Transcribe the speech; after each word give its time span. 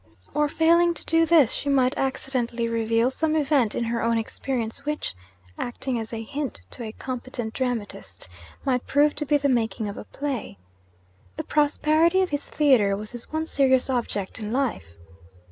Or, 0.33 0.49
failing 0.49 0.95
to 0.95 1.05
do 1.05 1.27
this, 1.27 1.51
she 1.51 1.69
might 1.69 1.95
accidentally 1.95 2.67
reveal 2.67 3.11
some 3.11 3.35
event 3.35 3.75
in 3.75 3.83
her 3.83 4.01
own 4.01 4.17
experience 4.17 4.83
which, 4.83 5.13
acting 5.59 5.99
as 5.99 6.11
a 6.11 6.23
hint 6.23 6.59
to 6.71 6.83
a 6.83 6.91
competent 6.91 7.53
dramatist, 7.53 8.27
might 8.65 8.87
prove 8.87 9.13
to 9.17 9.27
be 9.27 9.37
the 9.37 9.47
making 9.47 9.87
of 9.87 9.97
a 9.97 10.05
play. 10.05 10.57
The 11.37 11.43
prosperity 11.43 12.21
of 12.23 12.31
his 12.31 12.49
theatre 12.49 12.97
was 12.97 13.11
his 13.11 13.31
one 13.31 13.45
serious 13.45 13.91
object 13.91 14.39
in 14.39 14.51
life. 14.51 14.87